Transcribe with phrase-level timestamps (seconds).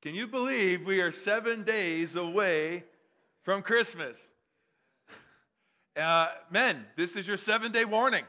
[0.00, 2.84] Can you believe we are seven days away
[3.42, 4.32] from Christmas?
[5.96, 8.22] Uh, men, this is your seven day warning.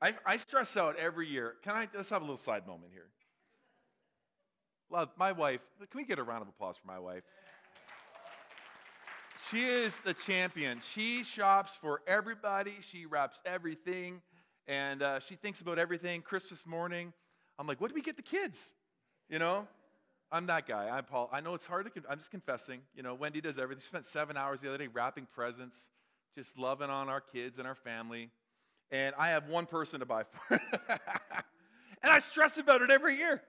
[0.00, 1.54] I, I, stress out every year.
[1.64, 3.08] Can I just have a little side moment here?
[4.88, 5.58] Love, my wife,
[5.90, 7.24] can we get a round of applause for my wife?
[9.50, 10.80] She is the champion.
[10.94, 14.22] She shops for everybody, she wraps everything,
[14.68, 16.22] and uh, she thinks about everything.
[16.22, 17.12] Christmas morning,
[17.58, 18.74] I'm like, what do we get the kids?
[19.28, 19.66] You know?
[20.32, 20.88] I'm that guy.
[20.88, 21.28] I'm Paul.
[21.32, 21.90] I know it's hard to.
[21.90, 22.80] Con- I'm just confessing.
[22.94, 23.82] You know, Wendy does everything.
[23.82, 25.90] She spent seven hours the other day wrapping presents,
[26.36, 28.30] just loving on our kids and our family.
[28.92, 30.60] And I have one person to buy for.
[30.88, 33.42] and I stress about it every year.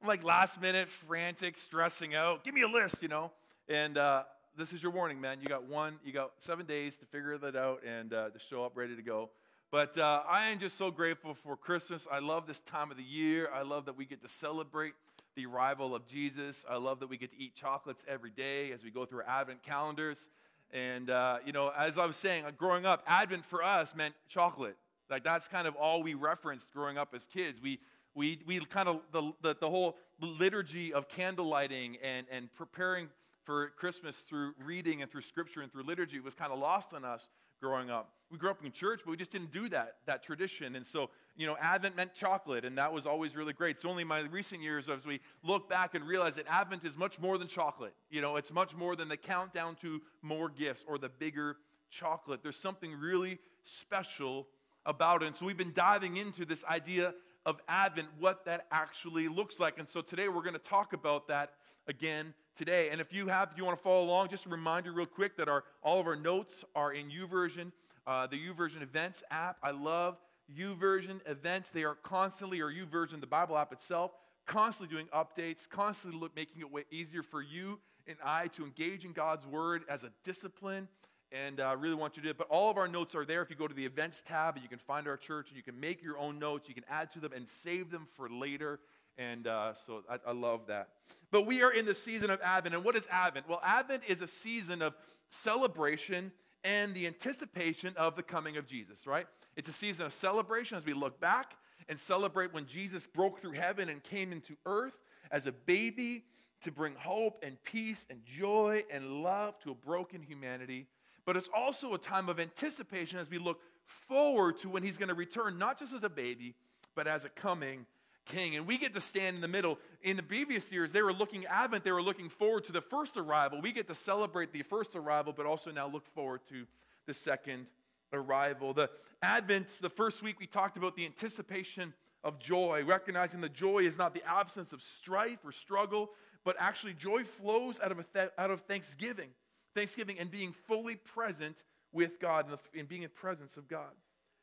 [0.00, 2.42] I'm like last minute, frantic, stressing out.
[2.42, 3.30] Give me a list, you know.
[3.68, 4.22] And uh,
[4.56, 5.38] this is your warning, man.
[5.42, 5.96] You got one.
[6.04, 9.02] You got seven days to figure that out and uh, to show up ready to
[9.02, 9.28] go.
[9.70, 12.06] But uh, I am just so grateful for Christmas.
[12.10, 13.50] I love this time of the year.
[13.52, 14.94] I love that we get to celebrate
[15.34, 16.64] the arrival of Jesus.
[16.68, 19.40] I love that we get to eat chocolates every day as we go through our
[19.40, 20.28] Advent calendars.
[20.72, 24.14] And, uh, you know, as I was saying, uh, growing up, Advent for us meant
[24.28, 24.76] chocolate.
[25.10, 27.60] Like, that's kind of all we referenced growing up as kids.
[27.60, 27.78] We,
[28.14, 33.08] we, we kind of, the, the, the whole liturgy of candle lighting and, and preparing
[33.44, 37.04] for Christmas through reading and through scripture and through liturgy was kind of lost on
[37.04, 37.28] us
[37.60, 38.12] growing up.
[38.34, 40.74] We grew up in church, but we just didn't do that, that tradition.
[40.74, 43.76] And so, you know, Advent meant chocolate, and that was always really great.
[43.76, 46.96] It's only in my recent years as we look back and realize that Advent is
[46.96, 47.94] much more than chocolate.
[48.10, 51.58] You know, it's much more than the countdown to more gifts or the bigger
[51.90, 52.42] chocolate.
[52.42, 54.48] There's something really special
[54.84, 55.26] about it.
[55.26, 57.14] And so we've been diving into this idea
[57.46, 59.78] of Advent, what that actually looks like.
[59.78, 61.52] And so today we're going to talk about that
[61.86, 62.88] again today.
[62.90, 65.36] And if you have, if you want to follow along, just a reminder real quick
[65.36, 67.70] that our all of our notes are in YouVersion,
[68.06, 69.56] uh, the YouVersion Events app.
[69.62, 70.18] I love
[70.56, 71.70] YouVersion Events.
[71.70, 74.12] They are constantly, or YouVersion the Bible app itself,
[74.46, 79.04] constantly doing updates, constantly look, making it way easier for you and I to engage
[79.04, 80.88] in God's Word as a discipline.
[81.32, 82.38] And I uh, really want you to do it.
[82.38, 83.42] But all of our notes are there.
[83.42, 85.80] If you go to the events tab, you can find our church and you can
[85.80, 86.68] make your own notes.
[86.68, 88.78] You can add to them and save them for later.
[89.18, 90.90] And uh, so I, I love that.
[91.32, 92.74] But we are in the season of Advent.
[92.74, 93.48] And what is Advent?
[93.48, 94.94] Well, Advent is a season of
[95.30, 96.30] celebration
[96.64, 99.26] and the anticipation of the coming of Jesus, right?
[99.56, 101.52] It's a season of celebration as we look back
[101.88, 104.98] and celebrate when Jesus broke through heaven and came into earth
[105.30, 106.24] as a baby
[106.62, 110.86] to bring hope and peace and joy and love to a broken humanity.
[111.26, 115.10] But it's also a time of anticipation as we look forward to when he's going
[115.10, 116.54] to return, not just as a baby,
[116.94, 117.84] but as a coming
[118.26, 118.56] king.
[118.56, 119.78] And we get to stand in the middle.
[120.02, 123.16] In the previous years, they were looking Advent, they were looking forward to the first
[123.16, 123.60] arrival.
[123.60, 126.66] We get to celebrate the first arrival, but also now look forward to
[127.06, 127.66] the second
[128.12, 128.72] arrival.
[128.72, 128.90] The
[129.22, 133.98] Advent, the first week, we talked about the anticipation of joy, recognizing that joy is
[133.98, 136.10] not the absence of strife or struggle,
[136.44, 139.28] but actually joy flows out of, th- out of thanksgiving.
[139.74, 143.90] Thanksgiving and being fully present with God and, the, and being in presence of God.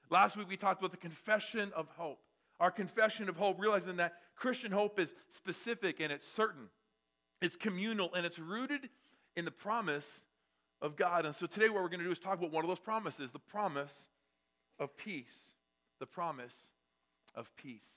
[0.10, 2.20] Last week we talked about the confession of hope
[2.62, 6.70] our confession of hope, realizing that Christian hope is specific and it's certain,
[7.42, 8.88] it's communal, and it's rooted
[9.36, 10.22] in the promise
[10.80, 11.26] of God.
[11.26, 13.32] And so today, what we're going to do is talk about one of those promises
[13.32, 14.10] the promise
[14.80, 15.56] of peace.
[16.00, 16.56] The promise
[17.34, 17.88] of peace.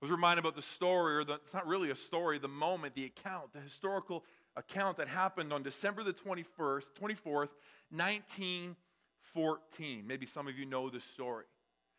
[0.00, 2.94] I was reminded about the story, or the, it's not really a story, the moment,
[2.94, 4.24] the account, the historical
[4.56, 7.48] account that happened on December the 21st, 24th,
[7.90, 10.06] 1914.
[10.06, 11.46] Maybe some of you know this story.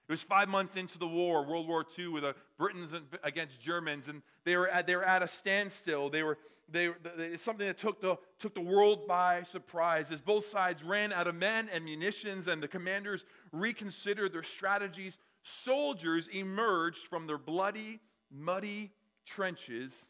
[0.07, 2.93] It was five months into the war, World War II, with the Britons
[3.23, 6.09] against Germans, and they were at, they were at a standstill.
[6.09, 6.37] They were,
[6.69, 11.13] they, they, something that took the, took the world by surprise as both sides ran
[11.13, 15.17] out of men and munitions, and the commanders reconsidered their strategies.
[15.43, 18.91] Soldiers emerged from their bloody, muddy
[19.25, 20.09] trenches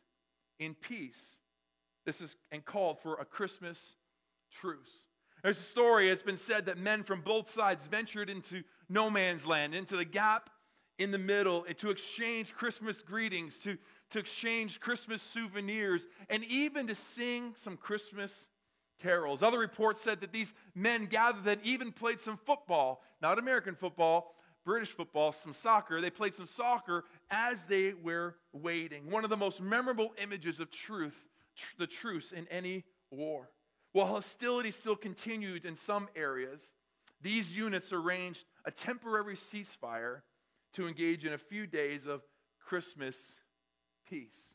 [0.60, 1.38] in peace.
[2.06, 3.96] This is and called for a Christmas
[4.52, 5.06] truce.
[5.44, 9.46] There's a story, it's been said that men from both sides ventured into no man's
[9.48, 10.50] land, into the gap
[11.00, 13.78] in the middle, to exchange Christmas greetings, to,
[14.12, 18.50] to exchange Christmas souvenirs, and even to sing some Christmas
[19.02, 19.44] carols.
[19.44, 24.36] Other reports said that these men gathered and even played some football, not American football,
[24.64, 26.00] British football, some soccer.
[26.00, 29.12] They played some soccer as they were waiting.
[29.12, 31.26] One of the most memorable images of truth,
[31.56, 33.50] tr- the truce in any war.
[33.92, 36.76] While hostility still continued in some areas,
[37.22, 40.22] these units arranged a temporary ceasefire
[40.74, 42.22] to engage in a few days of
[42.60, 43.36] Christmas
[44.10, 44.54] peace.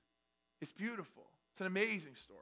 [0.61, 1.25] It's beautiful.
[1.53, 2.41] It's an amazing story.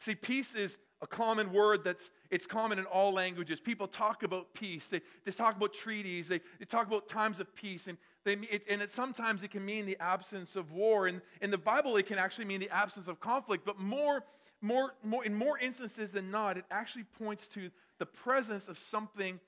[0.00, 3.60] See, peace is a common word that's it's common in all languages.
[3.60, 4.88] People talk about peace.
[4.88, 6.28] They, they talk about treaties.
[6.28, 7.86] They, they talk about times of peace.
[7.86, 11.06] And, they, it, and it, sometimes it can mean the absence of war.
[11.06, 13.64] And in the Bible, it can actually mean the absence of conflict.
[13.64, 14.24] But more,
[14.60, 19.40] more, more, in more instances than not, it actually points to the presence of something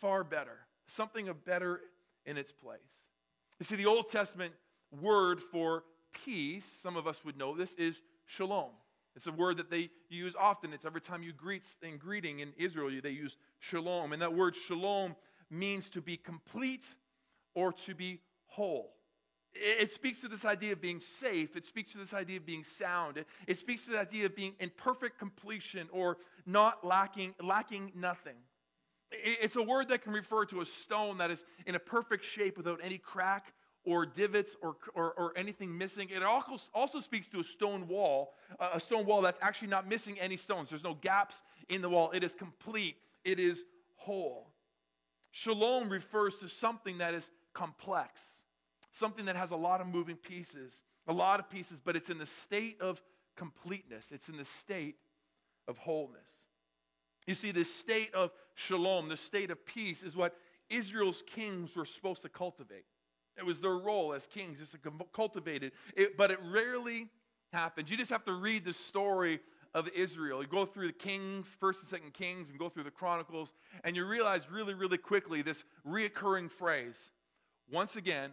[0.00, 1.80] far better, something of better
[2.26, 3.10] in its place.
[3.58, 4.52] You see, the Old Testament
[5.00, 8.70] word for peace, some of us would know this, is shalom.
[9.16, 10.72] It's a word that they use often.
[10.72, 14.12] It's every time you greet in greeting in Israel, they use shalom.
[14.12, 15.14] And that word shalom
[15.50, 16.84] means to be complete
[17.54, 18.94] or to be whole.
[19.54, 21.54] It, speaks to this idea of being safe.
[21.54, 23.24] It speaks to this idea of being sound.
[23.46, 28.34] It, speaks to the idea of being in perfect completion or not lacking, lacking nothing.
[29.22, 32.24] It, it's a word that can refer to a stone that is in a perfect
[32.24, 33.52] shape without any crack
[33.84, 36.08] or divots or, or, or, anything missing.
[36.10, 40.18] It also, also speaks to a stone wall, a stone wall that's actually not missing
[40.18, 40.70] any stones.
[40.70, 42.10] There's no gaps in the wall.
[42.12, 43.64] It is complete, it is
[43.96, 44.50] whole.
[45.32, 48.44] Shalom refers to something that is complex,
[48.90, 52.18] something that has a lot of moving pieces, a lot of pieces, but it's in
[52.18, 53.02] the state of
[53.36, 54.96] completeness, it's in the state
[55.68, 56.46] of wholeness.
[57.26, 60.36] You see, this state of shalom, the state of peace, is what
[60.68, 62.84] Israel's kings were supposed to cultivate.
[63.36, 64.78] It was their role as kings, just to
[65.12, 65.72] cultivate it.
[65.96, 66.16] it.
[66.16, 67.08] But it rarely
[67.52, 67.90] happens.
[67.90, 69.40] You just have to read the story
[69.74, 70.40] of Israel.
[70.40, 73.96] You go through the Kings, First and Second Kings, and go through the Chronicles, and
[73.96, 77.10] you realize really, really quickly this reoccurring phrase.
[77.70, 78.30] Once again,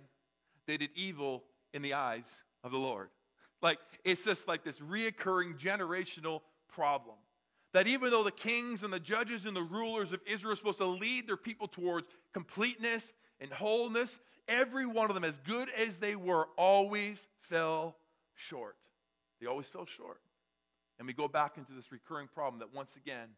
[0.67, 1.43] they did evil
[1.73, 3.09] in the eyes of the Lord.
[3.61, 6.41] Like, it's just like this reoccurring generational
[6.71, 7.15] problem.
[7.73, 10.79] That even though the kings and the judges and the rulers of Israel are supposed
[10.79, 15.97] to lead their people towards completeness and wholeness, every one of them, as good as
[15.97, 17.95] they were, always fell
[18.35, 18.75] short.
[19.39, 20.19] They always fell short.
[21.00, 23.29] And we go back into this recurring problem that once again,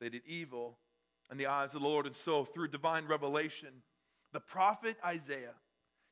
[0.00, 0.78] they did evil
[1.30, 2.06] in the eyes of the Lord.
[2.06, 3.68] And so, through divine revelation,
[4.32, 5.54] the prophet Isaiah,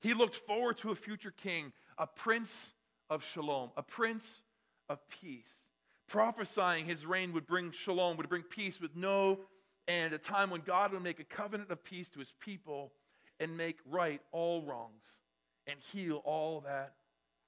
[0.00, 2.74] he looked forward to a future king, a prince
[3.10, 4.42] of shalom, a prince
[4.88, 5.65] of peace,
[6.08, 9.40] prophesying his reign would bring shalom, would bring peace with no
[9.88, 12.92] end, a time when God would make a covenant of peace to his people
[13.40, 15.20] and make right all wrongs
[15.66, 16.94] and heal all that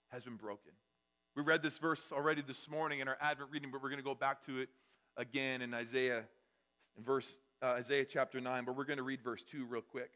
[0.09, 0.73] has been broken.
[1.37, 4.05] We read this verse already this morning in our Advent reading, but we're going to
[4.05, 4.69] go back to it
[5.17, 6.25] again in Isaiah,
[6.97, 10.11] in verse uh, Isaiah chapter 9, but we're going to read verse 2 real quick.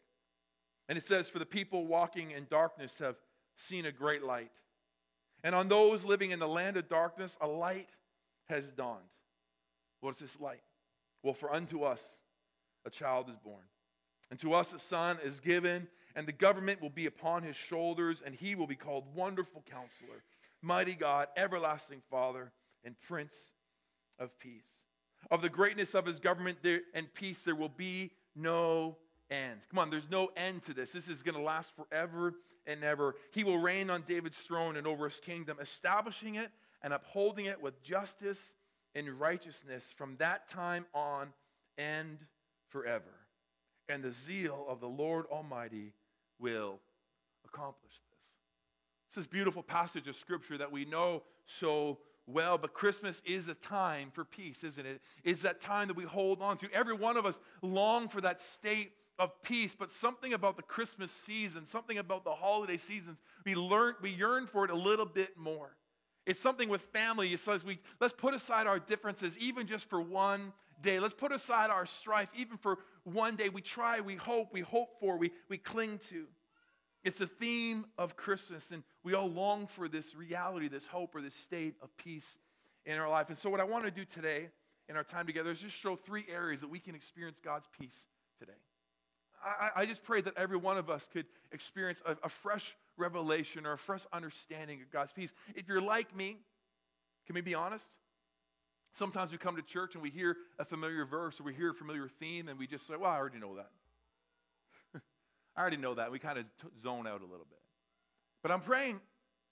[0.88, 3.16] And it says, For the people walking in darkness have
[3.56, 4.52] seen a great light.
[5.44, 7.94] And on those living in the land of darkness, a light
[8.52, 9.00] has dawned.
[10.00, 10.62] What is this light?
[11.22, 12.20] Well, for unto us
[12.84, 13.64] a child is born.
[14.30, 18.22] And to us a son is given, and the government will be upon his shoulders,
[18.24, 20.24] and he will be called Wonderful Counselor,
[20.62, 22.52] Mighty God, Everlasting Father,
[22.84, 23.36] and Prince
[24.18, 24.84] of Peace.
[25.30, 26.58] Of the greatness of his government
[26.94, 28.96] and peace, there will be no
[29.30, 29.60] end.
[29.70, 30.92] Come on, there's no end to this.
[30.92, 32.34] This is going to last forever
[32.66, 33.14] and ever.
[33.32, 36.50] He will reign on David's throne and over his kingdom, establishing it
[36.82, 38.54] and upholding it with justice
[38.94, 41.32] and righteousness from that time on
[41.78, 42.18] and
[42.68, 43.22] forever
[43.88, 45.92] and the zeal of the Lord Almighty
[46.38, 46.78] will
[47.44, 48.28] accomplish this.
[49.06, 53.54] It's this beautiful passage of Scripture that we know so well, but Christmas is a
[53.54, 55.00] time for peace, isn't it?
[55.24, 56.68] It's that time that we hold on to.
[56.72, 61.10] Every one of us long for that state of peace, but something about the Christmas
[61.10, 65.36] season, something about the holiday seasons, we learn, we yearn for it a little bit
[65.36, 65.76] more.
[66.26, 67.32] It's something with family.
[67.32, 71.00] It says we let's put aside our differences, even just for one day.
[71.00, 73.48] Let's put aside our strife, even for one day.
[73.48, 76.26] We try, we hope, we hope for, we, we cling to.
[77.04, 81.20] It's a theme of Christmas, and we all long for this reality, this hope, or
[81.20, 82.38] this state of peace
[82.86, 83.28] in our life.
[83.28, 84.48] And so, what I want to do today
[84.88, 88.06] in our time together is just show three areas that we can experience God's peace
[88.38, 88.52] today.
[89.44, 93.66] I, I just pray that every one of us could experience a, a fresh revelation
[93.66, 95.32] or a fresh understanding of God's peace.
[95.54, 96.36] If you're like me,
[97.26, 97.86] can we be honest?
[98.92, 101.74] Sometimes we come to church and we hear a familiar verse or we hear a
[101.74, 103.70] familiar theme and we just say, well, I already know that.
[105.56, 106.12] I already know that.
[106.12, 107.58] We kind of t- zone out a little bit.
[108.42, 109.00] But I'm praying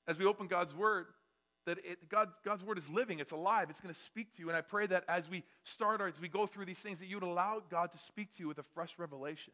[0.06, 1.06] as we open God's Word
[1.66, 4.48] that it, God, God's Word is living, it's alive, it's going to speak to you.
[4.48, 7.06] And I pray that as we start, our, as we go through these things, that
[7.06, 9.52] you would allow God to speak to you with a fresh revelation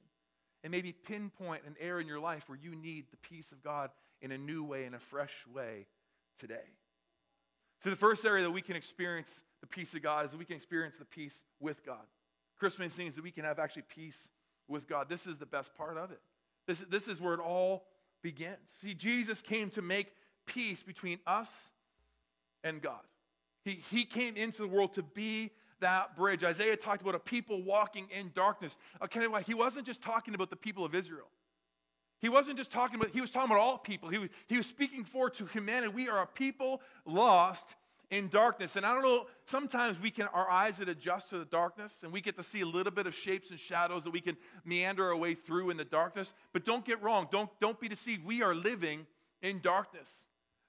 [0.66, 3.88] and maybe pinpoint an area in your life where you need the peace of God
[4.20, 5.86] in a new way, in a fresh way
[6.40, 6.72] today.
[7.84, 10.44] So, the first area that we can experience the peace of God is that we
[10.44, 12.02] can experience the peace with God.
[12.58, 14.28] Christmas means that we can have actually peace
[14.66, 15.08] with God.
[15.08, 16.18] This is the best part of it.
[16.66, 17.84] This, this is where it all
[18.20, 18.58] begins.
[18.82, 20.08] See, Jesus came to make
[20.46, 21.70] peace between us
[22.64, 23.04] and God.
[23.64, 26.44] He, he came into the world to be that bridge.
[26.44, 28.78] Isaiah talked about a people walking in darkness.
[29.00, 31.26] Uh, okay, he wasn't just talking about the people of Israel.
[32.20, 34.08] He wasn't just talking about, he was talking about all people.
[34.08, 35.92] He was, he was speaking forward to humanity.
[35.92, 37.76] We are a people lost
[38.10, 38.76] in darkness.
[38.76, 42.12] And I don't know, sometimes we can, our eyes that adjust to the darkness and
[42.12, 45.06] we get to see a little bit of shapes and shadows that we can meander
[45.06, 46.32] our way through in the darkness.
[46.52, 48.24] But don't get wrong, don't, don't be deceived.
[48.24, 49.06] We are living
[49.42, 50.24] in darkness.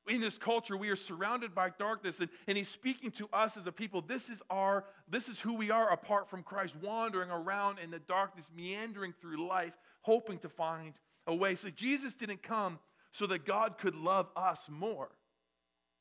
[0.07, 3.67] In this culture, we are surrounded by darkness, and, and he's speaking to us as
[3.67, 4.01] a people.
[4.01, 7.99] This is our, this is who we are apart from Christ, wandering around in the
[7.99, 10.93] darkness, meandering through life, hoping to find
[11.25, 11.55] a way.
[11.55, 12.79] So Jesus didn't come
[13.11, 15.09] so that God could love us more.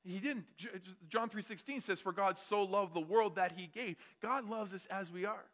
[0.04, 0.44] He didn't.
[1.08, 4.86] John 3:16 says, "For God so loved the world that he gave." God loves us
[4.86, 5.50] as we are.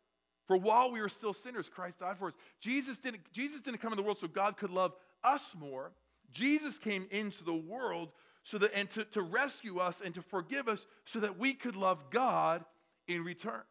[0.47, 2.35] For while we were still sinners, Christ died for us.
[2.61, 4.95] Jesus didn't, Jesus didn't come in the world so God could love
[5.25, 5.93] us more.
[6.31, 10.69] Jesus came into the world so that and to, to rescue us and to forgive
[10.69, 12.65] us so that we could love God
[13.07, 13.63] in return.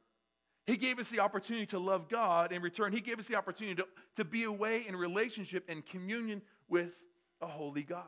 [0.66, 2.94] He gave us the opportunity to love God in return.
[2.94, 3.88] He gave us the opportunity to,
[4.18, 7.04] to be away in relationship and communion with
[7.42, 8.06] a holy God.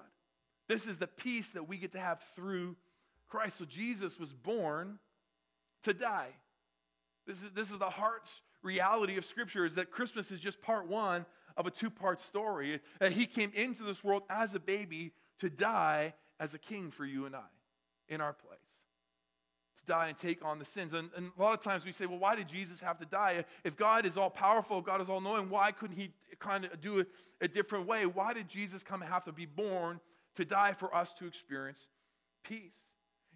[0.67, 2.75] This is the peace that we get to have through
[3.27, 3.57] Christ.
[3.57, 4.99] So Jesus was born
[5.83, 6.29] to die.
[7.25, 10.87] This is, this is the heart's reality of Scripture is that Christmas is just part
[10.87, 11.25] one
[11.57, 12.79] of a two part story.
[12.99, 17.05] That he came into this world as a baby to die as a king for
[17.05, 17.49] you and I
[18.09, 18.59] in our place
[19.77, 20.93] to die and take on the sins.
[20.93, 23.45] And, and, a lot of times we say, well, why did Jesus have to die?
[23.63, 26.99] If God is all powerful, God is all knowing, why couldn't he kind of do
[26.99, 27.07] it
[27.39, 28.05] a different way?
[28.05, 30.01] Why did Jesus come and have to be born
[30.35, 31.87] to die for us to experience
[32.43, 32.75] peace?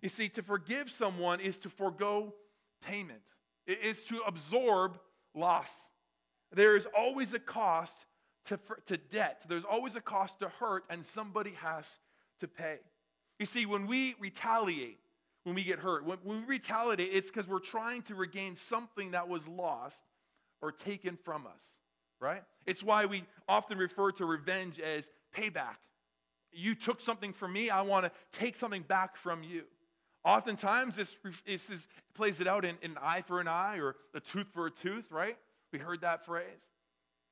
[0.02, 2.34] You see, to forgive someone is to forego
[2.86, 3.24] payment,
[3.66, 5.00] it is to absorb
[5.34, 5.92] loss.
[6.52, 7.96] There is always a cost
[8.46, 12.00] to, to debt, there's always a cost to hurt, and somebody has
[12.40, 12.80] to pay.
[13.40, 15.00] You see, when we retaliate,
[15.48, 16.04] when we get hurt.
[16.04, 20.04] When, when we retaliate, it's because we're trying to regain something that was lost
[20.62, 21.80] or taken from us,
[22.20, 22.44] right?
[22.66, 25.78] It's why we often refer to revenge as payback.
[26.52, 29.64] You took something from me, I want to take something back from you.
[30.26, 31.16] Oftentimes, this,
[31.46, 34.48] this is, plays it out in, in an eye for an eye or a tooth
[34.54, 35.38] for a tooth, right?
[35.72, 36.44] We heard that phrase.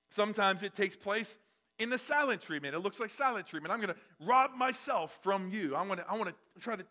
[0.10, 1.38] Sometimes it takes place
[1.80, 2.76] in the silent treatment.
[2.76, 3.72] It looks like silent treatment.
[3.72, 5.76] I'm going to rob myself from you.
[5.76, 6.86] I want to, I want to try to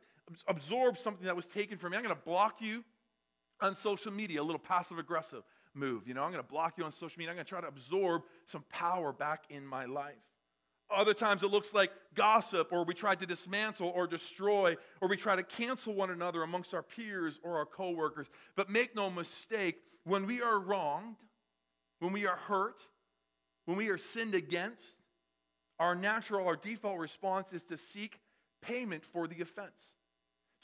[0.47, 1.97] absorb something that was taken from me.
[1.97, 2.85] I'm going to block you
[3.61, 5.43] on social media, a little passive aggressive
[5.75, 6.07] move.
[6.07, 7.31] You know, I'm going to block you on social media.
[7.31, 10.15] I'm going to try to absorb some power back in my life.
[10.95, 15.17] Other times it looks like gossip, or we try to dismantle or destroy, or we
[15.17, 18.27] try to cancel one another amongst our peers or our coworkers.
[18.55, 21.17] But make no mistake, when we are wronged,
[22.01, 22.77] when we are hurt,
[23.67, 24.97] when we are sinned against,
[25.79, 28.21] our natural, our default response is to seek
[28.63, 29.95] payment for the offense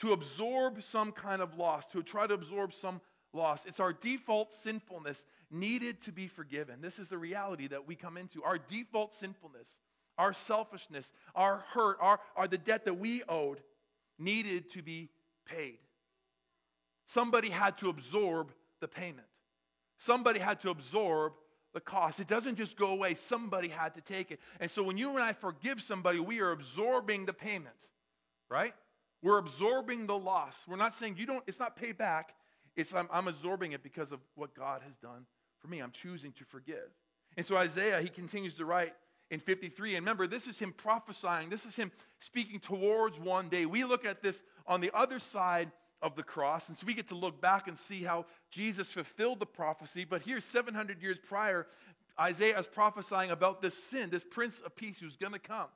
[0.01, 3.03] to absorb some kind of loss, to try to absorb some
[3.35, 3.67] loss.
[3.67, 6.81] It's our default sinfulness needed to be forgiven.
[6.81, 8.43] This is the reality that we come into.
[8.43, 9.79] Our default sinfulness,
[10.17, 13.61] our selfishness, our hurt, our, our the debt that we owed
[14.19, 15.11] needed to be
[15.45, 15.79] paid.
[17.05, 19.27] Somebody had to absorb the payment.
[19.99, 21.35] Somebody had to absorb
[21.73, 22.21] the cost.
[22.21, 24.41] It doesn't just go away, somebody had to take it.
[24.59, 27.77] And so when you and I forgive somebody, we are absorbing the payment,
[28.49, 28.75] right?
[29.23, 30.65] We're absorbing the loss.
[30.67, 32.35] We're not saying you don't, it's not pay back.
[32.77, 35.27] It's I'm, I'm absorbing it because of what God has done
[35.59, 35.81] for me.
[35.81, 36.91] I'm choosing to forgive.
[37.37, 38.95] And so Isaiah, he continues to write
[39.31, 39.97] in 53.
[39.97, 43.67] And remember, this is him prophesying, this is him speaking towards one day.
[43.67, 45.71] We look at this on the other side
[46.03, 46.69] of the cross.
[46.69, 50.05] And so we get to look back and see how Jesus fulfilled the prophecy.
[50.05, 51.67] But here, 700 years prior,
[52.19, 55.69] Isaiah is prophesying about this sin, this Prince of Peace who's going to come,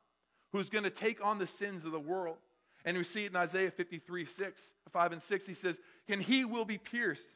[0.53, 2.37] who's going to take on the sins of the world.
[2.85, 5.47] And we see it in Isaiah 53, 6, 5 and 6.
[5.47, 7.29] He says, And he will be pierced.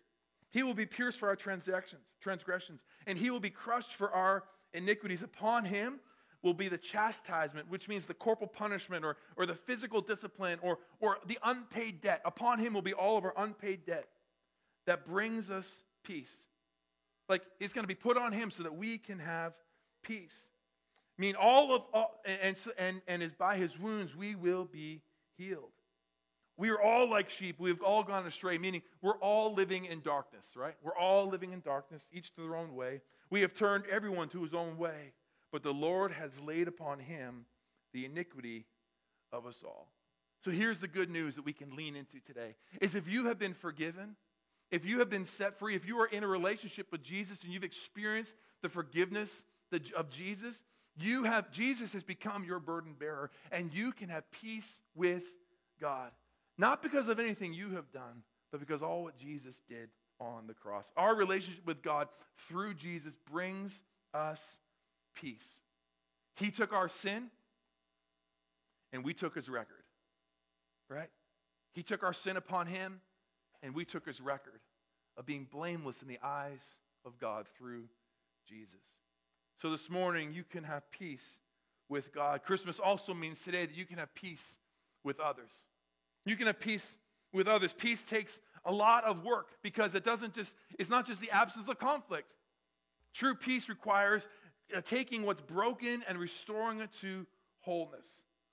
[0.51, 4.45] He will be pierced for our transactions, transgressions, and he will be crushed for our
[4.73, 5.23] iniquities.
[5.23, 6.01] Upon him
[6.43, 10.79] will be the chastisement, which means the corporal punishment or, or the physical discipline or,
[11.01, 12.21] or the unpaid debt.
[12.25, 14.09] Upon him will be all of our unpaid debt
[14.87, 16.47] that brings us peace.
[17.29, 19.53] Like it's going to be put on him so that we can have
[20.03, 20.49] peace.
[21.19, 25.03] I mean, all of, all, and, and, and is by his wounds we will be
[25.37, 25.73] healed.
[26.57, 27.57] We are all like sheep.
[27.61, 30.75] We've all gone astray, meaning we're all living in darkness, right?
[30.83, 33.01] We're all living in darkness, each to their own way.
[33.31, 35.13] We have turned everyone to his own way,
[35.53, 37.47] but the Lord has laid upon him
[37.93, 38.67] the iniquity
[39.33, 39.89] of us all.
[40.45, 43.39] So here's the good news that we can lean into today is if you have
[43.39, 44.17] been forgiven,
[44.71, 47.53] if you have been set free, if you are in a relationship with Jesus and
[47.53, 49.45] you've experienced the forgiveness
[49.97, 50.63] of Jesus,
[50.97, 55.25] you have, Jesus has become your burden bearer, and you can have peace with
[55.81, 56.11] God.
[56.57, 59.91] Not because of anything you have done, but because all what Jesus did
[60.21, 60.91] on the cross.
[60.97, 62.09] Our relationship with God
[62.49, 64.59] through Jesus brings us
[65.21, 65.61] peace.
[66.37, 67.31] He took our sin,
[68.93, 69.85] and we took his record,
[70.89, 71.11] right?
[71.73, 73.01] He took our sin upon him,
[73.63, 74.61] and we took his record
[75.17, 77.85] of being blameless in the eyes of God through
[78.49, 78.99] Jesus.
[79.61, 81.41] So this morning, you can have peace
[81.89, 82.43] with God.
[82.45, 84.59] Christmas also means today that you can have peace
[85.03, 85.67] with others.
[86.25, 86.99] You can have peace
[87.33, 87.73] with others.
[87.73, 91.69] Peace takes a lot of work because it doesn't just, it's not just the absence
[91.69, 92.35] of conflict.
[93.15, 94.29] True peace requires
[94.77, 97.27] Uh, taking what's broken and restoring it to
[97.61, 98.07] wholeness,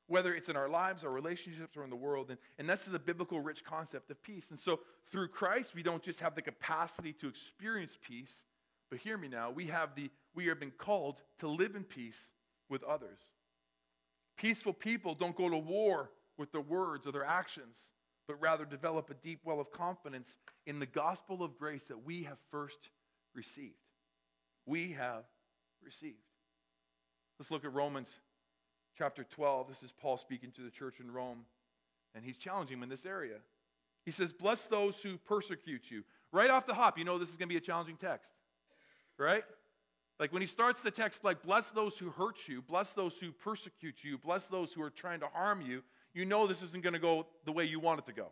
[0.08, 2.30] whether it's in our lives, our relationships, or in the world.
[2.30, 4.50] And, and this is a biblical rich concept of peace.
[4.50, 4.80] And so
[5.12, 8.46] through Christ, we don't just have the capacity to experience peace,
[8.90, 12.32] but hear me now, we have the, we have been called to live in peace
[12.70, 13.20] with others.
[14.38, 17.90] Peaceful people don't go to war with their words or their actions,
[18.28, 22.24] but rather develop a deep well of confidence in the gospel of grace that we
[22.24, 22.90] have first
[23.34, 23.76] received.
[24.66, 25.26] We have
[25.86, 26.18] received.
[27.40, 28.14] Let's look at Romans
[28.98, 29.68] chapter 12.
[29.68, 31.46] This is Paul speaking to the church in Rome,
[32.14, 33.38] and he's challenging them in this area.
[34.06, 36.04] He says, Bless those who persecute you.
[36.32, 38.32] Right off the hop, you know this is going to be a challenging text,
[39.18, 39.44] right?
[40.20, 43.32] Like when he starts the text, like, bless those who hurt you, bless those who
[43.32, 46.94] persecute you, bless those who are trying to harm you, you know this isn't going
[46.94, 48.28] to go the way you want it to go.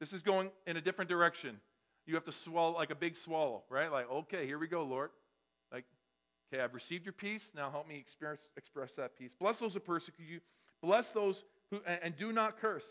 [0.00, 1.60] This is going in a different direction.
[2.06, 3.90] You have to swallow like a big swallow, right?
[3.90, 5.10] Like, okay, here we go, Lord.
[5.72, 5.84] Like,
[6.52, 7.52] okay, I've received your peace.
[7.54, 9.34] Now help me express, express that peace.
[9.38, 10.40] Bless those who persecute you.
[10.82, 12.86] Bless those who, and, and do not curse.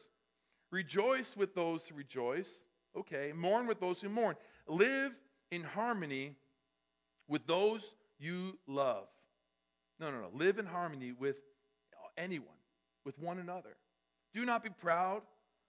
[0.72, 2.50] Rejoice with those who rejoice.
[2.98, 3.34] Okay.
[3.36, 4.36] Mourn with those who mourn.
[4.68, 5.14] Live
[5.52, 6.36] in harmony
[7.28, 9.08] with those you love.
[10.00, 10.30] No, no, no.
[10.34, 11.38] Live in harmony with
[12.18, 12.48] anyone,
[13.06, 13.76] with one another.
[14.34, 15.22] Do not be proud,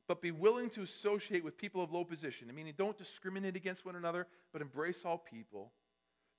[0.08, 2.48] but be willing to associate with people of low position.
[2.48, 5.72] I mean, don't discriminate against one another, but embrace all people.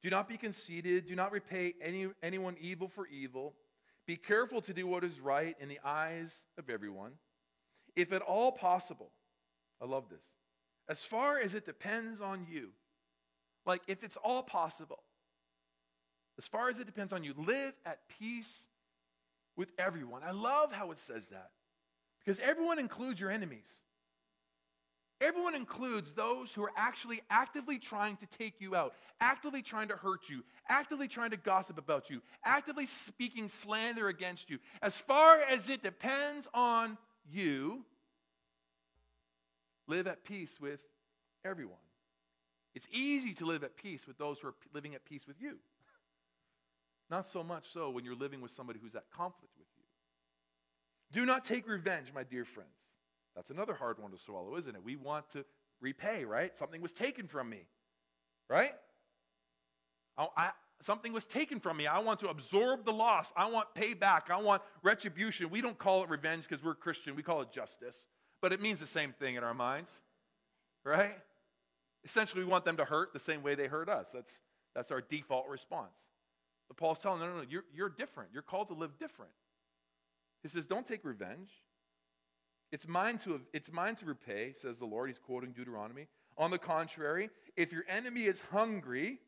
[0.03, 1.07] Do not be conceited.
[1.07, 3.53] Do not repay any, anyone evil for evil.
[4.05, 7.13] Be careful to do what is right in the eyes of everyone.
[7.95, 9.11] If at all possible,
[9.81, 10.25] I love this,
[10.89, 12.69] as far as it depends on you,
[13.65, 15.03] like if it's all possible,
[16.37, 18.67] as far as it depends on you, live at peace
[19.55, 20.21] with everyone.
[20.25, 21.51] I love how it says that
[22.19, 23.67] because everyone includes your enemies.
[25.23, 29.95] Everyone includes those who are actually actively trying to take you out, actively trying to
[29.95, 34.59] hurt you, actively trying to gossip about you, actively speaking slander against you.
[34.81, 36.97] As far as it depends on
[37.31, 37.85] you,
[39.87, 40.81] live at peace with
[41.45, 41.77] everyone.
[42.75, 45.55] It's easy to live at peace with those who are living at peace with you.
[47.09, 49.83] Not so much so when you're living with somebody who's at conflict with you.
[51.13, 52.71] Do not take revenge, my dear friends.
[53.35, 54.83] That's another hard one to swallow, isn't it?
[54.83, 55.45] We want to
[55.81, 56.55] repay, right?
[56.55, 57.65] Something was taken from me,
[58.49, 58.73] right?
[60.17, 60.49] I, I,
[60.81, 61.87] something was taken from me.
[61.87, 63.33] I want to absorb the loss.
[63.35, 64.29] I want payback.
[64.29, 65.49] I want retribution.
[65.49, 68.05] We don't call it revenge because we're Christian, we call it justice.
[68.41, 70.01] But it means the same thing in our minds,
[70.83, 71.17] right?
[72.03, 74.11] Essentially, we want them to hurt the same way they hurt us.
[74.13, 74.41] That's,
[74.75, 76.09] that's our default response.
[76.67, 78.31] But Paul's telling no, no, no, you're, you're different.
[78.33, 79.31] You're called to live different.
[80.41, 81.49] He says, don't take revenge.
[82.73, 85.07] It's mine to, it's mine to repay, says the Lord.
[85.07, 86.07] He's quoting Deuteronomy.
[86.39, 89.19] On the contrary, if your enemy is hungry,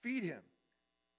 [0.00, 0.40] feed him.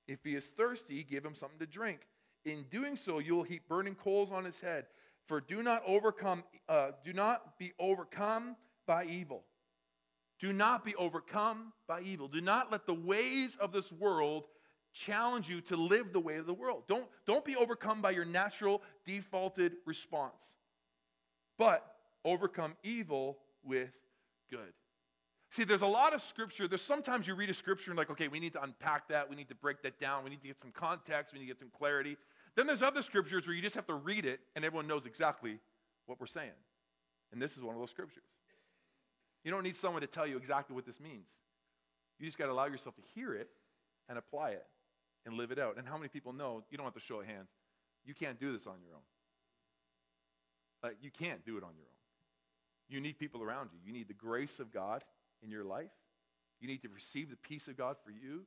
[0.08, 2.00] If he is thirsty, give him something to drink.
[2.46, 4.86] In doing so, you'll heap burning coals on his head.
[5.28, 8.56] For do not overcome, uh, do not be overcome
[8.88, 9.44] by evil.
[10.40, 12.30] Do not be overcome by evil.
[12.30, 14.46] Do not let the ways of this world
[14.94, 16.84] challenge you to live the way of the world.
[16.88, 20.56] Don't, don't be overcome by your natural defaulted response,
[21.60, 21.86] but
[22.26, 23.92] overcome evil with
[24.50, 24.74] good.
[25.52, 26.68] See, there's a lot of scripture.
[26.68, 29.30] There's sometimes you read a scripture and like, okay, we need to unpack that.
[29.30, 30.24] We need to break that down.
[30.24, 31.34] We need to get some context.
[31.34, 32.18] We need to get some clarity.
[32.56, 35.60] Then there's other scriptures where you just have to read it and everyone knows exactly
[36.06, 36.52] what we're saying.
[37.32, 38.24] And this is one of those scriptures.
[39.44, 41.30] You don't need someone to tell you exactly what this means.
[42.20, 43.50] You just got to allow yourself to hear it
[44.08, 44.66] and apply it
[45.26, 45.78] and live it out.
[45.78, 47.50] And how many people know you don't have to show of hands?
[48.06, 49.02] You can't do this on your own.
[50.84, 52.00] Like, you can't do it on your own.
[52.88, 53.80] You need people around you.
[53.86, 55.04] You need the grace of God
[55.44, 55.92] in your life.
[56.60, 58.46] You need to receive the peace of God for you.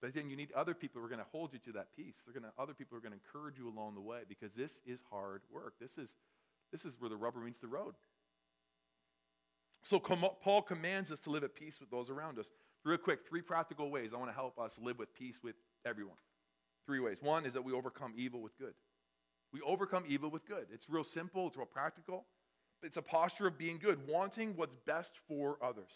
[0.00, 2.22] But then you need other people who are going to hold you to that peace.
[2.24, 4.80] They're going to other people are going to encourage you along the way because this
[4.86, 5.74] is hard work.
[5.78, 6.16] This is
[6.72, 7.94] this is where the rubber meets the road.
[9.82, 12.50] So Paul commands us to live at peace with those around us.
[12.84, 16.16] Real quick, three practical ways I want to help us live with peace with everyone.
[16.86, 17.18] Three ways.
[17.20, 18.74] One is that we overcome evil with good.
[19.52, 20.66] We overcome evil with good.
[20.72, 22.24] It's real simple, it's real practical,
[22.82, 25.90] it's a posture of being good, wanting what's best for others.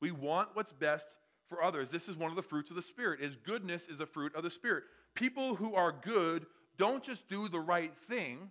[0.00, 1.14] We want what's best
[1.48, 1.90] for others.
[1.90, 3.20] This is one of the fruits of the Spirit.
[3.20, 4.84] Is goodness is a fruit of the Spirit.
[5.14, 6.46] People who are good
[6.78, 8.50] don't just do the right thing,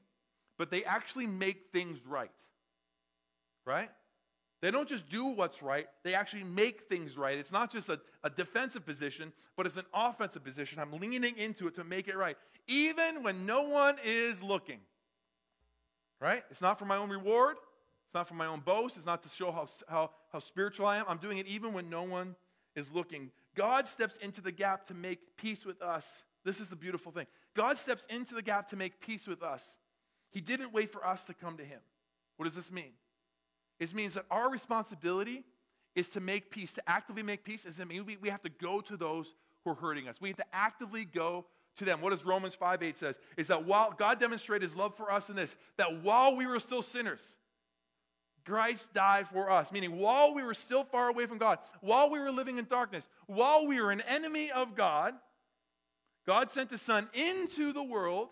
[0.58, 2.30] but they actually make things right.
[3.66, 3.90] Right?
[4.62, 7.38] They don't just do what's right, they actually make things right.
[7.38, 10.80] It's not just a, a defensive position, but it's an offensive position.
[10.80, 12.36] I'm leaning into it to make it right,
[12.70, 14.80] even when no one is looking.
[16.22, 16.44] Right?
[16.52, 17.58] It's not for my own reward,
[18.06, 20.98] it's not for my own boast, it's not to show how, how, how spiritual I
[20.98, 21.06] am.
[21.08, 22.36] I'm doing it even when no one
[22.76, 23.32] is looking.
[23.56, 26.24] God steps into the gap to make peace with us.
[26.46, 27.26] This is the beautiful thing.
[27.56, 29.78] God steps into the gap to make peace with us.
[30.32, 31.80] He didn't wait for us to come to Him.
[32.38, 32.92] What does this mean?
[33.80, 35.44] It means that our responsibility
[35.96, 37.64] is to make peace, to actively make peace.
[37.64, 40.18] Does it mean we, we have to go to those who are hurting us?
[40.22, 41.46] We have to actively go
[41.80, 42.02] to them.
[42.02, 43.20] What does Romans 5 8 says?
[43.36, 46.60] Is that while God demonstrated his love for us in this, that while we were
[46.60, 47.38] still sinners,
[48.46, 49.72] Christ died for us.
[49.72, 53.08] Meaning, while we were still far away from God, while we were living in darkness,
[53.28, 55.14] while we were an enemy of God,
[56.26, 58.30] God sent his son into the world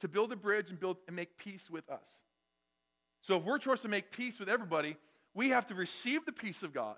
[0.00, 2.22] to build a bridge and build and make peace with us.
[3.22, 4.96] So if we're supposed to make peace with everybody,
[5.34, 6.96] we have to receive the peace of God.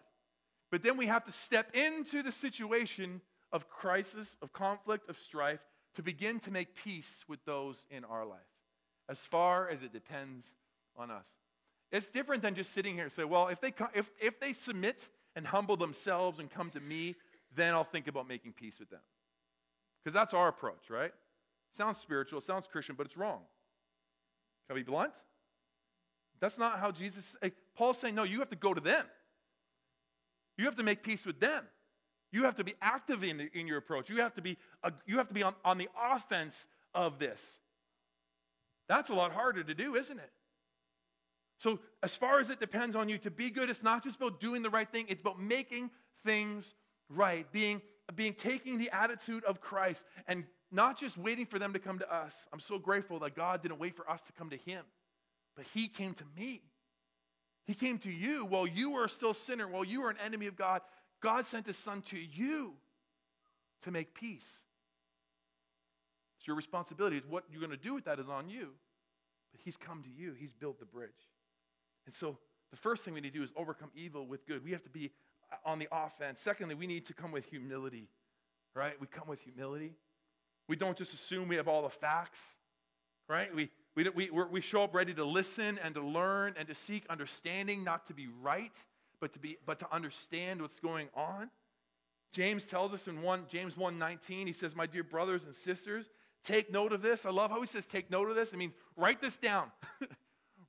[0.71, 3.21] But then we have to step into the situation
[3.53, 5.61] of crisis, of conflict, of strife
[5.95, 8.41] to begin to make peace with those in our life,
[9.09, 10.55] as far as it depends
[10.97, 11.29] on us.
[11.91, 15.09] It's different than just sitting here and say, well, if they, if, if they submit
[15.37, 17.17] and humble themselves and come to me,
[17.55, 19.01] then I'll think about making peace with them.
[20.03, 21.13] Because that's our approach, right?
[21.73, 23.41] Sounds spiritual, sounds Christian, but it's wrong.
[24.67, 25.13] Can I be blunt?
[26.41, 27.37] That's not how Jesus.
[27.43, 29.07] Eh, Paul's saying, no, you have to go to them.
[30.59, 31.65] You have to make peace with them.
[32.33, 34.09] You have to be active in, in your approach.
[34.09, 37.59] You have to be, a, you have to be on, on the offense of this.
[38.89, 40.31] That's a lot harder to do, isn't it?
[41.59, 44.41] So, as far as it depends on you to be good, it's not just about
[44.41, 45.91] doing the right thing, it's about making
[46.25, 46.75] things
[47.09, 47.81] right, being,
[48.17, 52.13] being taking the attitude of Christ and not just waiting for them to come to
[52.13, 52.47] us.
[52.53, 54.85] I'm so grateful that God didn't wait for us to come to Him,
[55.57, 56.63] but He came to me.
[57.65, 60.47] He came to you while you were still a sinner, while you were an enemy
[60.47, 60.81] of God.
[61.23, 62.75] God sent His Son to you
[63.83, 64.63] to make peace.
[66.39, 67.23] It's your responsibility.
[67.29, 68.71] What you're going to do with that is on you.
[69.53, 71.11] But He's come to you, He's built the bridge.
[72.07, 72.39] And so
[72.71, 74.65] the first thing we need to do is overcome evil with good.
[74.65, 75.13] We have to be
[75.65, 76.41] on the offense.
[76.41, 78.09] Secondly, we need to come with humility,
[78.75, 78.95] right?
[79.01, 79.93] We come with humility.
[80.69, 82.57] We don't just assume we have all the facts,
[83.29, 83.55] right?
[83.55, 87.05] We, we, we, we show up ready to listen and to learn and to seek
[87.11, 88.77] understanding, not to be right,
[89.23, 91.49] but to, be, but to understand what's going on.
[92.33, 96.11] James tells us in 1, James 1.19, he says, My dear brothers and sisters,
[96.43, 97.25] take note of this.
[97.25, 98.53] I love how he says take note of this.
[98.53, 99.71] It means write this down.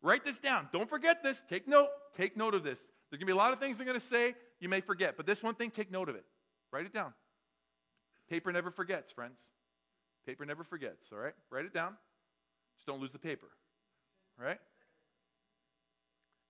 [0.03, 0.69] write this down.
[0.71, 1.43] Don't forget this.
[1.49, 1.87] Take note.
[2.15, 2.85] Take note of this.
[3.09, 5.17] There's going to be a lot of things they're going to say you may forget,
[5.17, 6.25] but this one thing, take note of it.
[6.71, 7.11] Write it down.
[8.29, 9.41] Paper never forgets, friends.
[10.27, 11.33] Paper never forgets, all right?
[11.49, 11.95] Write it down.
[12.77, 13.47] Just don't lose the paper,
[14.39, 14.59] right?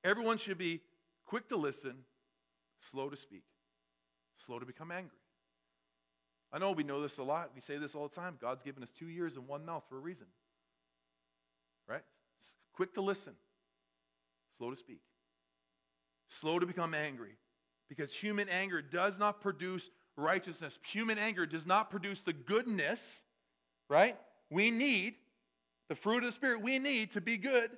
[0.03, 0.81] Everyone should be
[1.25, 2.05] quick to listen,
[2.79, 3.43] slow to speak,
[4.37, 5.17] slow to become angry.
[6.51, 7.49] I know we know this a lot.
[7.55, 8.37] We say this all the time.
[8.39, 10.27] God's given us two ears and one mouth for a reason,
[11.87, 12.03] right?
[12.73, 13.33] Quick to listen,
[14.57, 15.01] slow to speak,
[16.29, 17.37] slow to become angry,
[17.89, 20.77] because human anger does not produce righteousness.
[20.87, 23.23] Human anger does not produce the goodness,
[23.89, 24.17] right?
[24.49, 25.15] We need
[25.89, 27.71] the fruit of the Spirit we need to be good,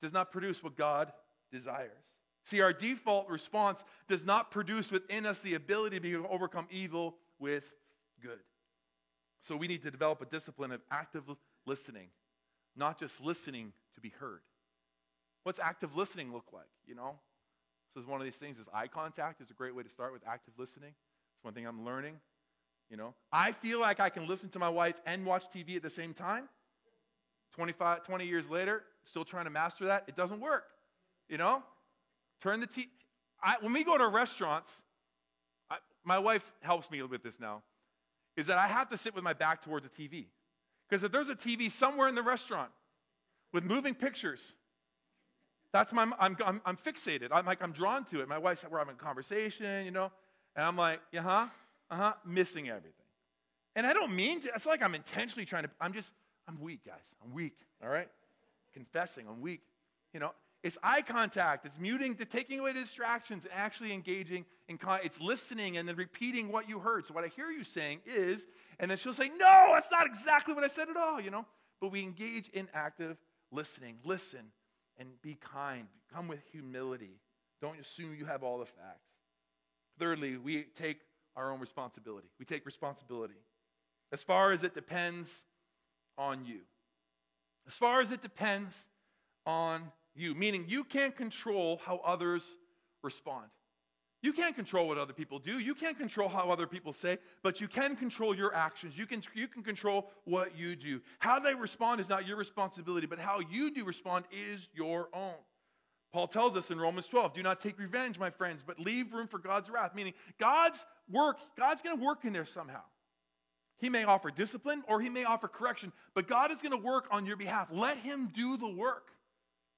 [0.00, 1.12] does not produce what God
[1.56, 2.14] desires.
[2.44, 7.74] See, our default response does not produce within us the ability to overcome evil with
[8.22, 8.38] good.
[9.40, 11.24] So we need to develop a discipline of active
[11.66, 12.08] listening,
[12.76, 14.40] not just listening to be heard.
[15.42, 16.66] What's active listening look like?
[16.86, 17.18] You know,
[17.94, 20.12] so it's one of these things is eye contact is a great way to start
[20.12, 20.90] with active listening.
[20.90, 22.16] It's one thing I'm learning.
[22.90, 25.82] You know, I feel like I can listen to my wife and watch TV at
[25.82, 26.48] the same time.
[27.54, 30.04] 25, 20 years later, still trying to master that.
[30.06, 30.64] It doesn't work.
[31.28, 31.62] You know,
[32.40, 32.86] turn the TV.
[33.60, 34.82] when we go to restaurants,
[35.70, 37.62] I, my wife helps me with this now,
[38.36, 40.26] is that I have to sit with my back towards the TV.
[40.88, 42.70] Because if there's a TV somewhere in the restaurant
[43.52, 44.54] with moving pictures,
[45.72, 47.28] that's my, I'm, I'm, I'm fixated.
[47.32, 48.28] I'm like, I'm drawn to it.
[48.28, 50.12] My wife's, we're having a conversation, you know,
[50.54, 51.46] and I'm like, uh huh,
[51.90, 52.92] uh huh, missing everything.
[53.74, 56.12] And I don't mean to, it's like I'm intentionally trying to, I'm just,
[56.48, 57.14] I'm weak, guys.
[57.22, 58.08] I'm weak, all right?
[58.72, 59.60] Confessing, I'm weak.
[60.14, 60.32] You know,
[60.66, 65.20] it's eye contact, it's muting, to taking away distractions, and actually engaging in, con- it's
[65.20, 67.06] listening and then repeating what you heard.
[67.06, 68.46] So what I hear you saying is,
[68.80, 71.46] and then she'll say, no, that's not exactly what I said at all, you know?
[71.80, 73.16] But we engage in active
[73.52, 73.98] listening.
[74.04, 74.40] Listen,
[74.98, 75.86] and be kind.
[76.12, 77.20] Come with humility.
[77.62, 79.14] Don't assume you have all the facts.
[79.98, 80.98] Thirdly, we take
[81.36, 82.28] our own responsibility.
[82.38, 83.34] We take responsibility
[84.12, 85.44] as far as it depends
[86.18, 86.60] on you.
[87.66, 88.88] As far as it depends
[89.44, 92.56] on you, meaning you can't control how others
[93.02, 93.46] respond.
[94.22, 95.58] You can't control what other people do.
[95.58, 98.98] You can't control how other people say, but you can control your actions.
[98.98, 101.00] You can, you can control what you do.
[101.18, 105.34] How they respond is not your responsibility, but how you do respond is your own.
[106.12, 109.28] Paul tells us in Romans 12, do not take revenge, my friends, but leave room
[109.28, 112.82] for God's wrath, meaning God's work, God's going to work in there somehow.
[113.78, 117.06] He may offer discipline or he may offer correction, but God is going to work
[117.10, 117.68] on your behalf.
[117.70, 119.10] Let him do the work.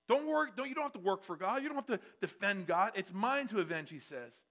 [0.08, 1.62] Don't work, don't, you don't have to work for God.
[1.62, 2.92] You don't have to defend God.
[2.94, 4.42] It's mine to avenge, he says.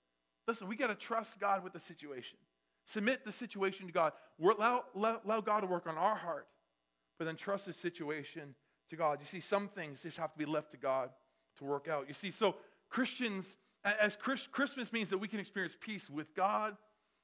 [0.47, 2.37] Listen, we got to trust God with the situation.
[2.85, 4.13] Submit the situation to God.
[4.41, 6.47] Allow, allow, God to work on our heart,
[7.17, 8.55] but then trust the situation
[8.89, 9.17] to God.
[9.19, 11.09] You see, some things just have to be left to God
[11.57, 12.07] to work out.
[12.07, 12.55] You see, so
[12.89, 16.77] Christians, as Christmas means that we can experience peace with God,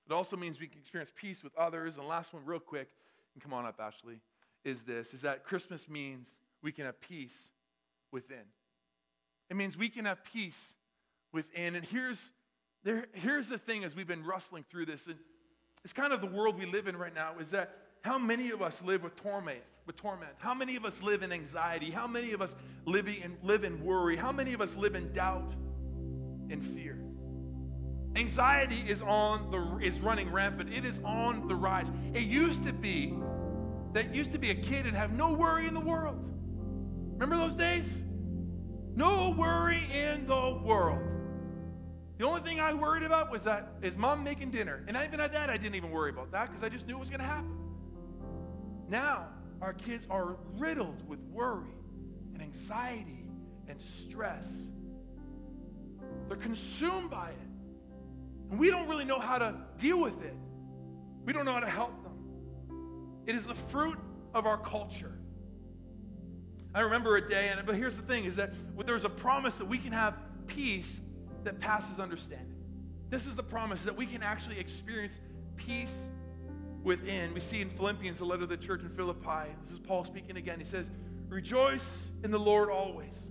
[0.09, 1.97] it also means we can experience peace with others.
[1.97, 2.89] And last one, real quick,
[3.35, 4.19] and come on up, Ashley,
[4.65, 7.51] is this, is that Christmas means we can have peace
[8.13, 8.45] within.
[9.49, 10.75] It means we can have peace
[11.33, 11.75] within.
[11.75, 12.31] And here's,
[12.83, 15.17] there, here's the thing as we've been rustling through this, and
[15.83, 18.61] it's kind of the world we live in right now, is that how many of
[18.61, 20.31] us live with torment, with torment?
[20.37, 21.91] How many of us live in anxiety?
[21.91, 24.15] How many of us live in, live in worry?
[24.15, 25.53] How many of us live in doubt
[26.49, 26.99] and fear?
[28.15, 30.71] Anxiety is on the is running rampant.
[30.71, 31.91] It is on the rise.
[32.13, 33.13] It used to be
[33.93, 36.23] that used to be a kid and have no worry in the world.
[37.13, 38.03] Remember those days?
[38.95, 41.01] No worry in the world.
[42.17, 44.83] The only thing I worried about was that is mom making dinner.
[44.87, 46.99] And even at that, I didn't even worry about that because I just knew it
[46.99, 47.57] was going to happen.
[48.87, 49.27] Now,
[49.61, 51.73] our kids are riddled with worry
[52.33, 53.25] and anxiety
[53.67, 54.67] and stress.
[56.27, 57.37] They're consumed by it.
[58.51, 60.35] And we don't really know how to deal with it.
[61.25, 62.13] We don't know how to help them.
[63.25, 63.97] It is the fruit
[64.33, 65.17] of our culture.
[66.75, 68.53] I remember a day, and but here's the thing: is that
[68.85, 70.15] there's a promise that we can have
[70.47, 70.99] peace
[71.43, 72.55] that passes understanding.
[73.09, 75.19] This is the promise that we can actually experience
[75.55, 76.11] peace
[76.83, 77.33] within.
[77.33, 79.49] We see in Philippians, the letter to the church in Philippi.
[79.63, 80.57] This is Paul speaking again.
[80.57, 80.89] He says,
[81.29, 83.29] "Rejoice in the Lord always."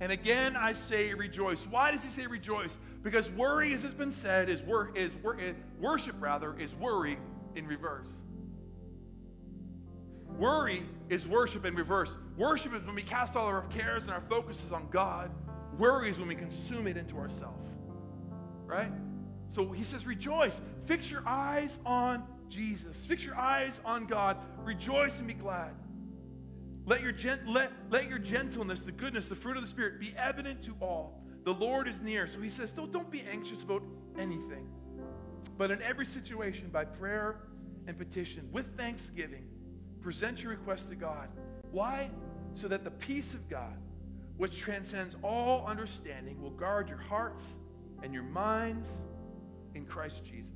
[0.00, 1.66] And again, I say rejoice.
[1.66, 2.76] Why does he say rejoice?
[3.02, 7.16] Because worry, as has been said, is, wor- is, wor- is worship rather is worry
[7.54, 8.10] in reverse.
[10.38, 12.16] Worry is worship in reverse.
[12.36, 15.30] Worship is when we cast all of our cares and our focuses on God.
[15.78, 17.68] Worry is when we consume it into ourselves.
[18.66, 18.92] Right?
[19.48, 20.60] So he says, rejoice.
[20.86, 23.04] Fix your eyes on Jesus.
[23.04, 24.36] Fix your eyes on God.
[24.64, 25.74] Rejoice and be glad.
[26.86, 27.14] Let your,
[27.46, 31.22] let, let your gentleness, the goodness, the fruit of the Spirit be evident to all.
[31.44, 32.26] The Lord is near.
[32.26, 33.82] So he says, don't, don't be anxious about
[34.18, 34.66] anything.
[35.56, 37.40] But in every situation, by prayer
[37.86, 39.46] and petition, with thanksgiving,
[40.04, 41.28] present your request to God.
[41.72, 42.10] Why?
[42.54, 43.78] So that the peace of God,
[44.36, 47.42] which transcends all understanding, will guard your hearts
[48.02, 48.90] and your minds
[49.74, 50.52] in Christ Jesus.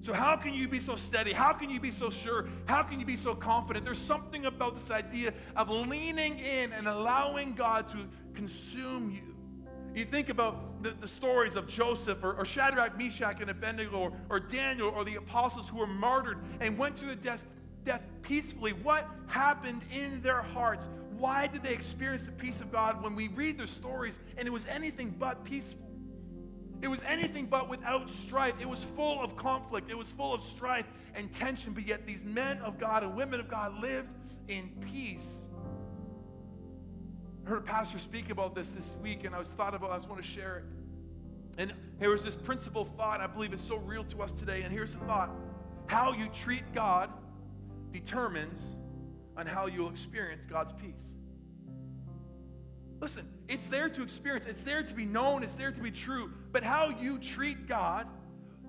[0.00, 1.32] So, how can you be so steady?
[1.32, 2.46] How can you be so sure?
[2.66, 3.84] How can you be so confident?
[3.84, 9.34] There's something about this idea of leaning in and allowing God to consume you.
[9.92, 14.12] You think about the, the stories of Joseph or, or, Shadrach, Meshach, and Abednego, or,
[14.30, 17.46] or Daniel, or the apostles who were martyred and went to the death,
[17.86, 18.72] death peacefully.
[18.72, 20.88] What happened in their hearts?
[21.16, 24.50] Why did they experience the peace of God when we read their stories and it
[24.50, 25.86] was anything but peaceful?
[26.82, 28.54] It was anything but without strife.
[28.60, 29.90] It was full of conflict.
[29.90, 33.40] It was full of strife and tension, but yet these men of God and women
[33.40, 34.10] of God lived
[34.48, 35.46] in peace.
[37.46, 39.92] I heard a pastor speak about this this week, and I was thought about.
[39.92, 40.64] I just want to share it.
[41.58, 43.20] And here was this principle thought.
[43.20, 44.62] I believe it's so real to us today.
[44.62, 45.30] And here's the thought:
[45.86, 47.10] How you treat God
[48.00, 48.62] determines
[49.36, 51.14] on how you'll experience God's peace.
[53.00, 56.32] Listen, it's there to experience, it's there to be known, it's there to be true.
[56.52, 58.06] But how you treat God,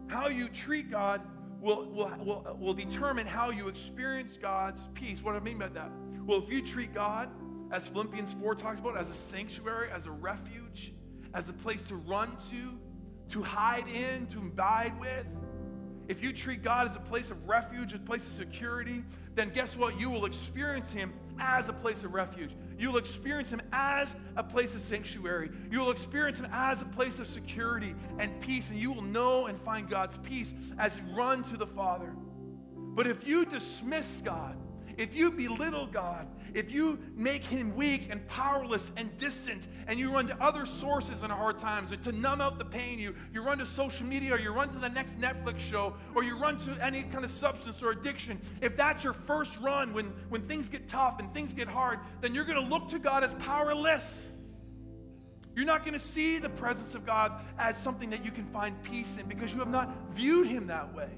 [0.07, 1.21] how you treat God
[1.61, 5.23] will, will, will, will determine how you experience God's peace.
[5.23, 5.91] What do I mean by that?
[6.25, 7.29] Well, if you treat God,
[7.71, 10.93] as Philippians 4 talks about, as a sanctuary, as a refuge,
[11.33, 12.77] as a place to run to,
[13.29, 15.25] to hide in, to abide with,
[16.07, 19.03] if you treat God as a place of refuge, a place of security,
[19.35, 19.99] then guess what?
[19.99, 22.55] You will experience Him as a place of refuge.
[22.79, 25.49] You will experience Him as a place of sanctuary.
[25.71, 29.47] You will experience Him as a place of security and peace, and you will know
[29.47, 32.13] and find God's peace as you run to the Father.
[32.75, 34.57] But if you dismiss God,
[34.97, 40.11] if you belittle God, if you make him weak and powerless and distant, and you
[40.11, 43.59] run to other sources in hard times to numb out the pain, you, you run
[43.59, 46.71] to social media or you run to the next Netflix show or you run to
[46.83, 50.89] any kind of substance or addiction, if that's your first run when, when things get
[50.89, 54.29] tough and things get hard, then you're going to look to God as powerless.
[55.55, 58.81] You're not going to see the presence of God as something that you can find
[58.83, 61.09] peace in because you have not viewed him that way.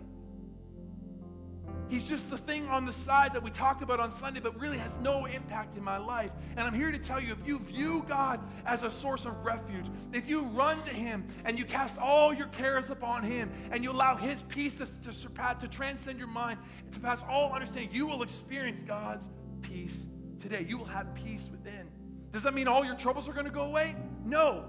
[1.90, 4.78] He's just the thing on the side that we talk about on Sunday, but really
[4.78, 6.32] has no impact in my life.
[6.56, 9.88] And I'm here to tell you if you view God as a source of refuge,
[10.14, 13.90] if you run to Him and you cast all your cares upon Him and you
[13.92, 16.60] allow His peace to, to surpass, to transcend your mind,
[16.92, 19.28] to pass all understanding, you will experience God's
[19.64, 20.06] peace
[20.40, 20.68] today.
[20.70, 21.90] You will have peace within.
[22.32, 23.96] Does that mean all your troubles are going to go away?
[24.24, 24.66] No.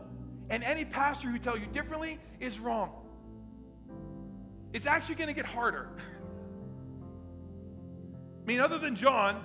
[0.48, 2.92] And any pastor who tell you differently is wrong.
[4.72, 5.90] It's actually going to get harder.
[8.50, 9.44] Mean, other than John,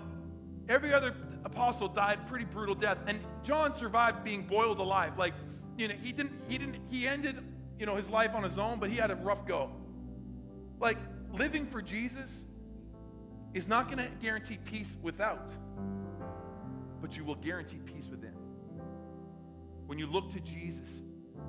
[0.67, 1.13] every other
[1.43, 5.15] apostle died pretty brutal death, and John survived being boiled alive.
[5.15, 5.35] Like,
[5.77, 7.37] you know, he didn't, he didn't, he ended,
[7.77, 9.69] you know, his life on his own, but he had a rough go.
[10.79, 10.97] Like,
[11.31, 12.45] living for Jesus
[13.53, 15.51] is not going to guarantee peace without,
[16.99, 18.33] but you will guarantee peace within.
[19.85, 21.03] When you look to Jesus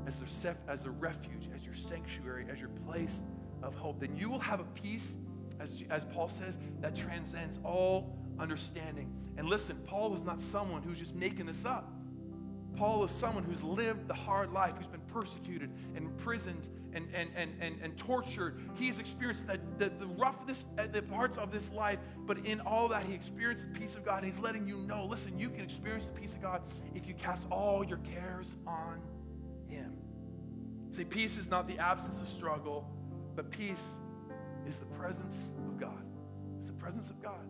[0.06, 3.22] as the, as the refuge, as your sanctuary, as your place
[3.62, 5.16] of hope, then you will have a peace
[5.60, 9.12] as, as Paul says, that transcends all understanding.
[9.36, 11.92] And listen, Paul is not someone who's just making this up.
[12.76, 17.30] Paul is someone who's lived the hard life, who's been persecuted and imprisoned and, and,
[17.34, 18.60] and, and, and tortured.
[18.74, 23.04] He's experienced that, the, the roughness, the parts of this life, but in all that,
[23.04, 24.24] he experienced the peace of God.
[24.24, 26.62] He's letting you know listen, you can experience the peace of God
[26.94, 29.00] if you cast all your cares on
[29.68, 29.92] Him.
[30.90, 32.90] See, peace is not the absence of struggle,
[33.34, 33.96] but peace
[34.66, 36.02] is the presence of God.
[36.58, 37.46] It's the presence of God.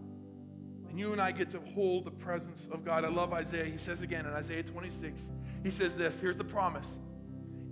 [0.89, 3.05] And you and I get to hold the presence of God.
[3.05, 3.65] I love Isaiah.
[3.65, 5.31] He says again in Isaiah 26,
[5.63, 6.99] he says this here's the promise.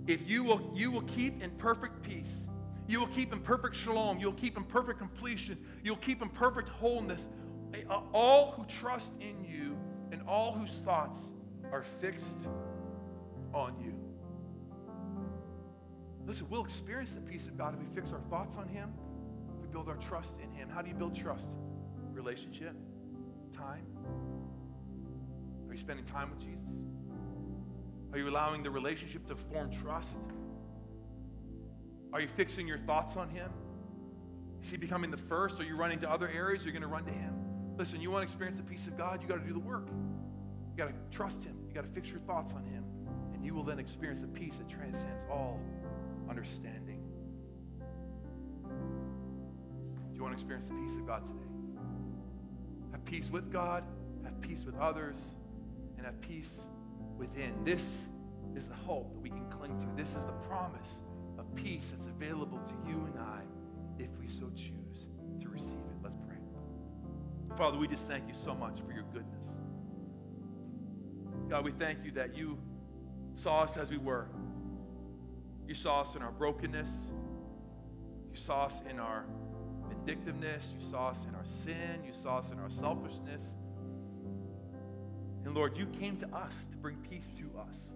[0.07, 2.47] If you will, you will keep in perfect peace,
[2.87, 6.69] you will keep in perfect shalom, you'll keep in perfect completion, you'll keep in perfect
[6.69, 7.29] wholeness
[8.13, 9.77] all who trust in you
[10.11, 11.31] and all whose thoughts
[11.71, 12.37] are fixed
[13.53, 13.93] on you.
[16.25, 18.93] Listen, we'll experience the peace of God if we fix our thoughts on Him
[19.75, 20.69] build our trust in Him.
[20.69, 21.49] How do you build trust?
[22.13, 22.73] Relationship,
[23.51, 23.85] time.
[25.67, 26.85] Are you spending time with Jesus?
[28.13, 30.19] Are you allowing the relationship to form trust?
[32.13, 33.51] Are you fixing your thoughts on Him?
[34.61, 35.59] Is He becoming the first?
[35.59, 36.63] Are you running to other areas?
[36.63, 37.33] You're going to run to Him.
[37.77, 39.89] Listen, you want to experience the peace of God, you got to do the work.
[40.71, 41.57] You got to trust Him.
[41.67, 42.85] You got to fix your thoughts on Him.
[43.33, 45.59] And you will then experience the peace that transcends all
[46.29, 46.84] understanding.
[50.35, 51.39] Experience the peace of God today?
[52.91, 53.83] Have peace with God,
[54.23, 55.35] have peace with others,
[55.97, 56.67] and have peace
[57.17, 57.53] within.
[57.63, 58.07] This
[58.55, 59.85] is the hope that we can cling to.
[59.95, 61.03] This is the promise
[61.37, 63.41] of peace that's available to you and I
[63.97, 65.07] if we so choose
[65.41, 66.03] to receive it.
[66.03, 66.37] Let's pray.
[67.57, 69.55] Father, we just thank you so much for your goodness.
[71.49, 72.57] God, we thank you that you
[73.35, 74.27] saw us as we were.
[75.67, 76.89] You saw us in our brokenness.
[78.31, 79.25] You saw us in our
[80.05, 80.71] vindictiveness.
[80.73, 82.03] You saw us in our sin.
[82.05, 83.57] You saw us in our selfishness.
[85.43, 87.93] And Lord, you came to us to bring peace to us.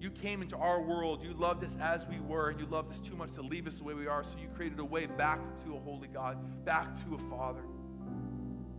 [0.00, 1.22] You came into our world.
[1.22, 3.74] You loved us as we were, and you loved us too much to leave us
[3.74, 4.22] the way we are.
[4.22, 7.64] So you created a way back to a holy God, back to a Father.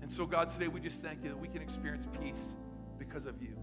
[0.02, 2.56] And so, God, today we just thank you that we can experience peace
[2.97, 3.59] because of you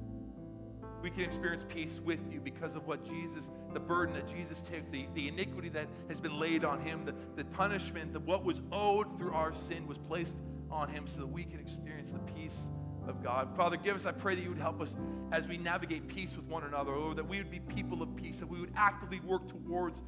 [1.07, 4.91] we can experience peace with you because of what Jesus, the burden that Jesus took,
[4.91, 8.61] the, the iniquity that has been laid on him, the, the punishment, that what was
[8.73, 10.37] owed through our sin was placed
[10.69, 12.71] on him so that we can experience the peace
[13.07, 13.57] of God.
[13.57, 14.97] Father, give us, I pray that you would help us
[15.31, 18.41] as we navigate peace with one another, or that we would be people of peace,
[18.41, 20.03] that we would actively work towards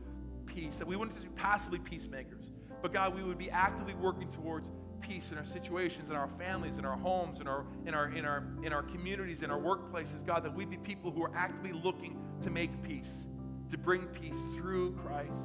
[0.46, 2.50] peace, that we wouldn't just be passively peacemakers,
[2.82, 4.68] but God, we would be actively working towards
[5.00, 8.24] peace in our situations, in our families, in our homes, in our, in our, in
[8.24, 11.72] our, in our communities, in our workplaces, God, that we be people who are actively
[11.72, 13.26] looking to make peace,
[13.70, 15.42] to bring peace through Christ.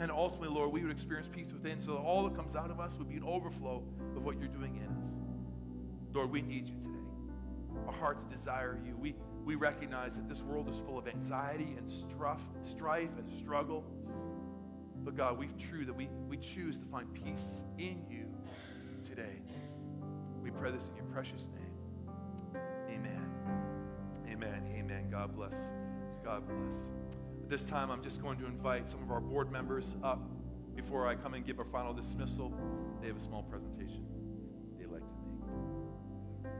[0.00, 2.80] And ultimately, Lord, we would experience peace within so that all that comes out of
[2.80, 3.82] us would be an overflow
[4.16, 5.06] of what you're doing in us.
[6.12, 6.98] Lord, we need you today.
[7.86, 8.96] Our hearts desire you.
[8.96, 9.14] We,
[9.44, 13.84] we recognize that this world is full of anxiety and strife, strife and struggle.
[15.04, 18.31] But God, we've true that we, we choose to find peace in you
[20.62, 22.62] pray this in your precious name.
[22.88, 23.26] Amen.
[24.30, 24.62] Amen.
[24.78, 25.10] Amen.
[25.10, 25.72] God bless.
[26.22, 26.92] God bless.
[27.42, 30.20] At this time, I'm just going to invite some of our board members up
[30.76, 32.54] before I come and give our final dismissal.
[33.00, 34.04] They have a small presentation.